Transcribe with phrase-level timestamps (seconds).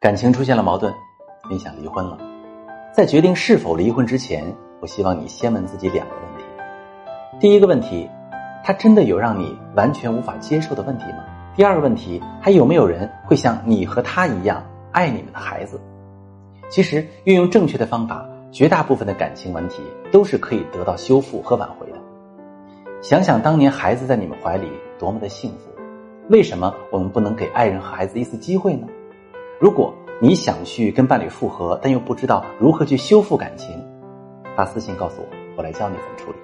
[0.00, 0.94] 感情出现了矛盾，
[1.50, 2.16] 你想离婚了，
[2.92, 4.44] 在决定是否离婚之前，
[4.80, 6.44] 我希望你先问自己两个问题：
[7.40, 8.08] 第一个问题，
[8.62, 11.24] 他真的有让你完全无法接受的问题吗？
[11.56, 15.80] 第二个问题，还有没有人会像你和他一样爱你们的孩子？
[16.68, 21.98] 其实，运用正确的方法，绝大部分的感情问题都是可以得到修复和挽回的。
[23.02, 25.72] 想想当年孩子在你们怀里多么的幸福，
[26.28, 28.86] 为什么我们不能给爱人和孩子一次机会呢？
[29.60, 33.84] 如果你想去跟伴侣复合，但又不知道如何去修复感情，
[34.56, 35.26] 发私信告诉我，
[35.56, 36.38] 我来教你怎么处理。